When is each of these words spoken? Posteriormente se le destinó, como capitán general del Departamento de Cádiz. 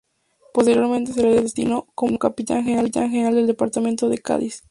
Posteriormente 0.51 1.13
se 1.13 1.21
le 1.21 1.43
destinó, 1.43 1.85
como 1.93 2.17
capitán 2.17 2.63
general 2.63 2.89
del 3.35 3.45
Departamento 3.45 4.09
de 4.09 4.17
Cádiz. 4.17 4.59